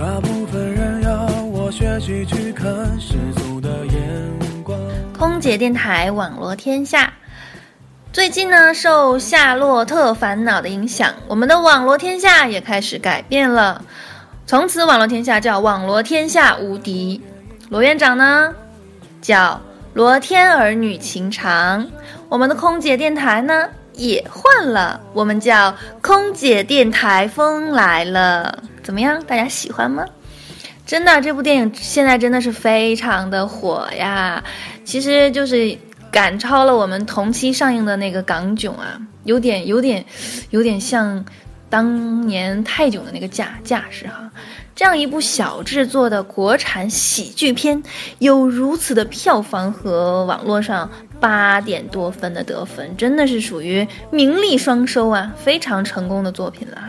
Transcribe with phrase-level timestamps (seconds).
[0.00, 4.80] 大部分人要我学习去看世俗的眼光。
[5.12, 7.12] 空姐电台网罗天下。
[8.10, 13.84] 最近呢，受《夏洛特烦恼》的影响，我们的网罗天下也开始改变了。
[14.46, 17.20] 从此，网罗天下叫网罗天下无敌。
[17.68, 18.54] 罗院长呢，
[19.20, 19.60] 叫
[19.92, 21.86] 罗天儿女情长。
[22.30, 23.68] 我们的空姐电台呢，
[24.00, 28.62] 也换了，我们叫空姐电台风来了。
[28.82, 30.04] 怎么样，大家喜欢吗？
[30.86, 34.42] 真的，这部电影现在真的是非常的火呀。
[34.84, 35.76] 其实就是
[36.10, 40.04] 赶超了我们同期上映的那个港囧啊，有点有点
[40.48, 41.22] 有点像
[41.70, 44.30] 当年泰囧的那个架架势哈。
[44.74, 47.82] 这样一部小制作的国产喜剧片，
[48.18, 56.88] 有如此的票房和网络上八点多分的得分，真的是属于名利双收啊，非常成功的作品了哈。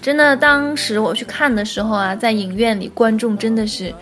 [0.00, 3.94] 真的，当时我去看的时候啊，在影院里，观众真的是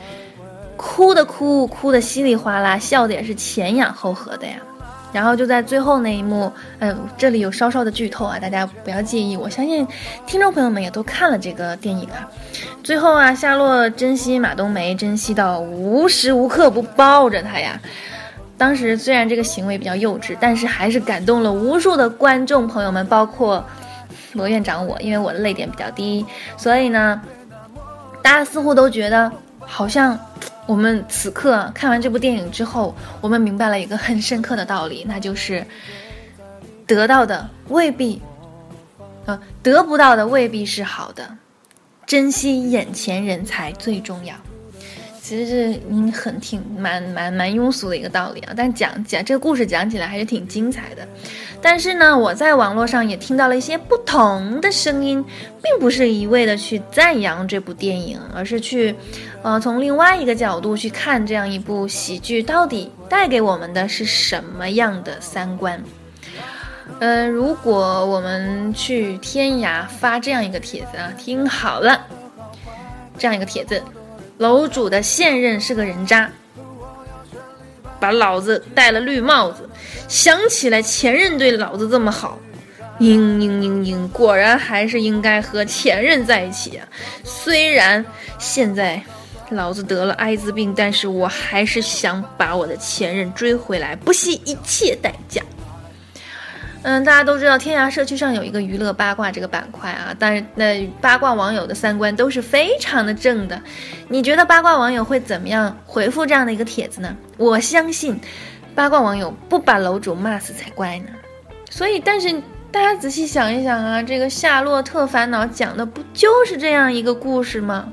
[0.77, 4.57] 哭的哭，哭的稀里哗啦，笑的也是前仰后合的呀。
[5.13, 9.37] 然后就在最后那一幕，嗯，这里有稍稍的剧透啊，大家不要介意。
[9.37, 9.87] 我相信
[10.27, 12.29] 听众朋友们也都看了这个电影啊。
[12.83, 17.81] 最后啊，夏洛珍惜马冬梅，珍惜到无时无刻不抱着她呀。
[18.57, 23.65] 当时虽然这个行为比较幼稚，但是还是感动了无数的观众朋友们，包括。
[24.35, 26.25] 罗院长，我因为我的泪点比较低，
[26.57, 27.21] 所以呢，
[28.23, 30.17] 大家似乎都觉得好像
[30.71, 35.67] 我们此刻看完这部电影之后，我们明白了一个很深刻的道理，那就是
[36.87, 38.23] 得到的未必，
[39.27, 41.37] 呃，得不到的未必是好的，
[42.07, 44.37] 珍惜眼前人才最重要。
[45.31, 51.07] 其实是嗯很挺蛮蛮蛮庸俗的一个道理啊，但讲讲这个故事讲起来还是挺精彩的。
[51.63, 55.25] 但是呢，我在网络上也听到了一些不同的声音，
[55.63, 58.93] 并不是一味的去赞扬这部电影，而是去，
[59.43, 65.81] 呃，从另外一个角度去看这样一部喜剧到底带给我们的是什么样的三观。
[66.99, 72.05] 呃，如果我们去天涯发这样一个帖子啊，听好了，
[73.17, 73.81] 这样一个帖子。
[74.41, 76.31] 楼主的现任是个人渣，
[78.01, 79.69] 把老子戴了绿帽子。
[80.09, 82.41] 想起来前任对老子这么好，
[82.99, 86.89] 嘤嘤嘤嘤，果然还是应该和前任在一起啊！
[87.23, 88.03] 虽然
[88.39, 88.99] 现在
[89.51, 95.43] 老子得了艾滋病，但是我还是想把我的前任追回来，不惜一切代价。
[96.83, 103.61] 嗯，大家都知道天涯社区上有一个娱乐八卦这个板块啊，但是那八卦网友的三观都是非常的正的。
[104.09, 107.15] 你觉得八卦网友会怎么样回复这样的一个帖子呢？
[107.37, 108.19] 我相信，
[108.75, 111.11] 八卦网友不把楼主骂死才怪呢。
[111.69, 112.33] 所以，但是
[112.73, 117.93] 大家仔细想一想啊，这个《夏洛特烦恼》讲的不就是这样一个故事吗？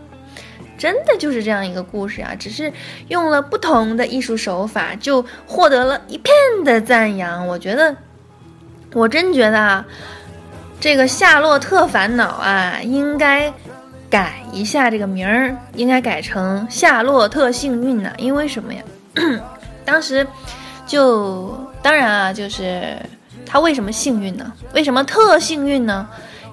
[0.77, 2.71] 真的就是这样一个故事啊，只是
[3.09, 6.33] 用了不同的艺术手法，就获得了一片
[6.63, 7.45] 的赞扬。
[7.45, 7.93] 我觉得。
[8.97, 9.85] 我真觉得啊，
[10.79, 13.53] 这个《夏洛特烦恼》啊，应该
[14.09, 18.11] 改一下这个名儿，应该改成《夏洛特幸运》呢。
[18.17, 18.81] 因为什么呀？
[19.85, 20.25] 当时
[20.87, 22.97] 就当然啊，就是
[23.45, 24.51] 他为什么幸运呢？
[24.73, 26.09] 为什么特幸运呢？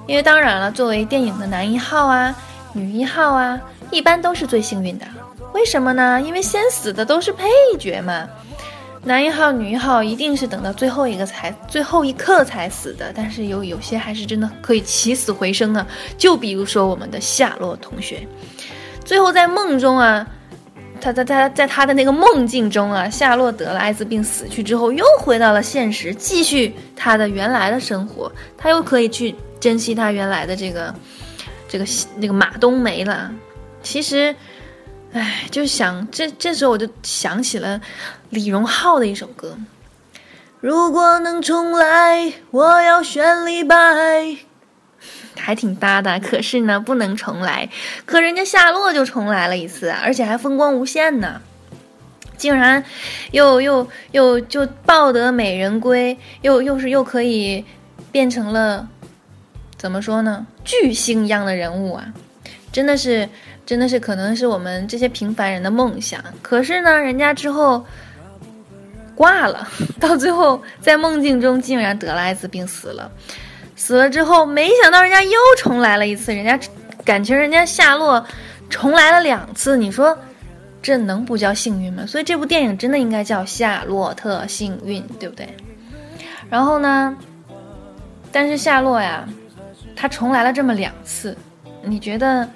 [0.06, 2.37] 因为当然了，作为电影的男一号啊、
[2.75, 3.59] 女一号啊，
[3.91, 5.06] 一般都是最幸运的。
[5.55, 6.21] 为什么呢？
[6.21, 7.47] 因为先死的都是配
[7.78, 8.28] 角嘛。
[9.07, 15.87] 男一号、女一号一定是等到最后一个才最后一刻才死的，但是有有些还是真的可以起死回生啊！
[16.17, 18.27] 就比如说我们的夏洛同学，
[19.05, 20.27] 最后在梦中啊，
[21.03, 30.95] 他在他在他的那个梦境中啊，夏洛得了艾滋病死去之后，又回到了现实，继续他的原来的生活，他又可以去珍惜他原来的这个
[31.69, 31.85] 这个
[32.17, 33.31] 那个马冬梅了。
[33.83, 34.35] 其实。
[35.15, 37.81] 哎，就想这这时候我就想起了
[38.31, 39.57] 李荣浩的一首歌。
[40.61, 43.77] 如果能重来，我要选李白，
[45.37, 46.19] 还挺搭的。
[46.19, 47.69] 可是呢，不能重来。
[48.05, 51.41] 可人家夏洛就重来了一次，而且还风光无限呢，
[52.37, 52.85] 竟然
[53.31, 57.65] 又又又就抱得美人归，又又是又可以
[58.11, 58.88] 变成了
[59.77, 60.44] 怎么说呢？
[60.65, 62.12] 巨星一样的人物啊，
[62.73, 63.29] 真的是。
[63.66, 67.82] 真的是可能是我们这些平凡人的梦想，可是呢，人家之后
[69.14, 69.66] 挂了，
[69.99, 73.11] 到最后在梦境中竟然得了艾滋病死了，
[73.75, 76.61] 死了之后，没想到人家又重来了一次，人家
[77.05, 78.22] 感情人家夏洛
[78.69, 80.16] 重来了两次，你说
[80.82, 82.05] 这能不叫幸运吗？
[82.06, 85.49] 所以这部电影真的应该叫《夏洛特幸运》，对不对？
[86.50, 87.16] 然后呢，
[88.31, 89.26] 但是夏洛呀，
[89.96, 91.34] 他重来了这么两次，
[91.82, 92.46] 你觉得？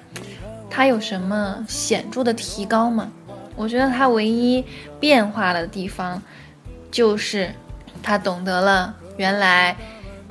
[0.69, 3.11] 他有什么显著的提高吗？
[3.55, 4.63] 我觉得他唯一
[4.99, 6.21] 变化的地方，
[6.89, 7.51] 就是
[8.01, 9.75] 他懂得了原来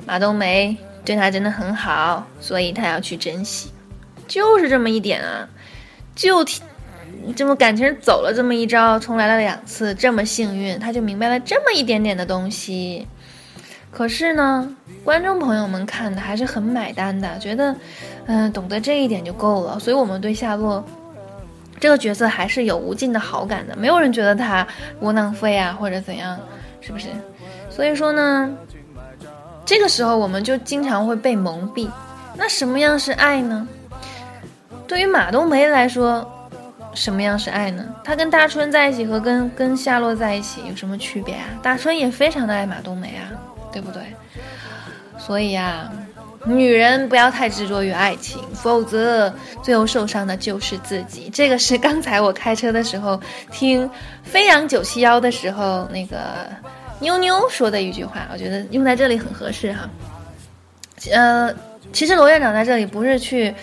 [0.07, 0.75] 马冬梅
[1.05, 3.69] 对他真的很好，所以他要去珍惜，
[4.27, 5.47] 就是这么一点啊，
[6.15, 6.43] 就
[7.35, 13.07] 这么感情走了这么一招，重来了两次，这么幸运，他就明白了这么一点点的东西。
[13.91, 17.75] 可是呢，观众朋友们看的还是很买单的，觉得，
[18.31, 19.79] 嗯，懂得这一点就够了。
[19.79, 20.83] 所以，我们对夏洛
[21.79, 23.75] 这个角色还是有无尽的好感的。
[23.75, 24.65] 没有人觉得他
[24.99, 26.39] 窝囊废啊，或者怎样，
[26.79, 27.07] 是不是？
[27.69, 28.49] 所以说呢，
[29.65, 31.89] 这个时候我们就经常会被蒙蔽。
[32.35, 33.67] 那什么样是爱呢？
[34.87, 36.23] 对于马冬梅来说，
[36.93, 37.83] 什么样是爱呢？
[38.03, 41.45] 他跟大春在一起和跟跟夏洛在一起有什么区别啊？
[41.61, 43.33] 大春也非常的爱马冬梅啊。
[43.71, 44.01] 对不对？
[45.19, 45.91] 所以呀，
[46.45, 51.29] 女人不要太执着于爱情，否则最后受伤的就是自己。
[51.33, 53.19] 这个是刚才我开车的时候
[53.51, 53.89] 听
[54.23, 56.17] 飞扬九七幺的时候那个
[56.99, 59.89] 妞妞说的一句话，我觉得用在这里很合适哈。
[61.11, 61.53] 呃，
[61.91, 63.53] 其实罗院长在这里不是去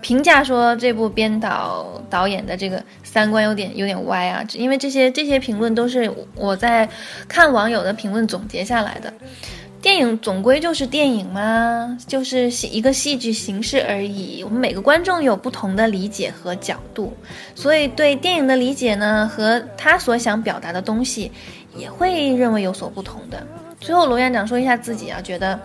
[0.00, 6.88] 评价说这部编导导演的这个三观有点有点歪啊，因为这些这些评论都是我在
[7.28, 9.12] 看网友的评论总结下来的。
[9.82, 14.44] 电影总归就是电影嘛，就是一个戏剧形式而已。
[14.44, 17.12] 我们每个观众有不同的理解和角度，
[17.54, 21.32] 所以对电影的理解呢，和他所想表达的东西，
[21.74, 23.46] 也会认为有所不同的。
[23.80, 25.58] 最后，罗院长说一下自己啊，觉得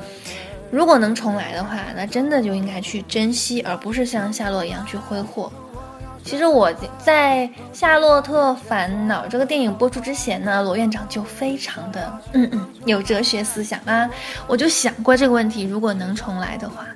[0.72, 5.52] 如果能重来的话，那真的就应该去珍惜，而不是像夏洛一样去挥霍。
[6.26, 14.10] 其实我在《夏洛特烦恼》这个电影播出之前呢，罗院长就非常的嗯嗯有哲学思想啊，
[14.48, 16.88] 我就想过这个问题，如果能重来的话，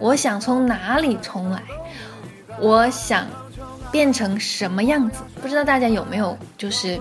[0.00, 1.62] 我想从哪里重来？
[2.58, 3.24] 我想
[3.92, 5.22] 变成什么样子？
[5.40, 7.00] 不知道大家有没有就是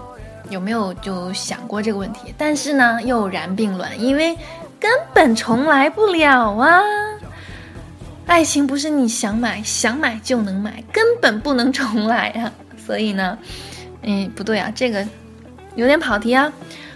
[0.51, 2.31] 有没有就想过这个问题？
[2.37, 4.37] 但是呢，又然并卵，因为
[4.79, 6.79] 根本重来不了啊。
[8.25, 12.51] 爱情不是你想买想买就能买，根本不能重来啊。
[12.85, 13.37] 所以呢，
[14.01, 15.05] 嗯，不对啊，这个
[15.75, 16.51] 有点跑题啊。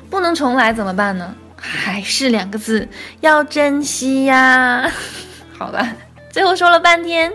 [0.10, 1.36] 不能重来怎么办呢？
[1.56, 2.88] 还是两个字，
[3.22, 4.92] 要珍惜呀。
[5.56, 5.88] 好吧，
[6.32, 7.32] 最后说了半天，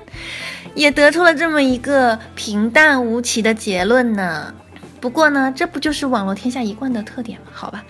[0.74, 4.52] 也得出了这么一个平淡无奇的结论呢。
[5.00, 7.46] 不过呢，这不就是网络天下一贯的特点吗？
[7.52, 7.84] 好吧，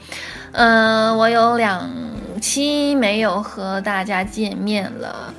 [0.52, 1.90] 嗯，我有两
[2.42, 5.32] 期没有和大家见面了。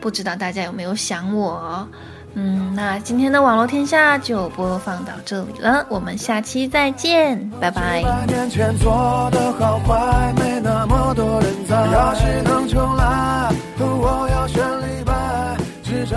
[0.00, 1.86] 不知道大家有没有想我？
[2.34, 8.02] 嗯，那今天的网络天下就播放到这里了，我们下期再见，拜拜。
[13.80, 16.16] 我要选李白，至少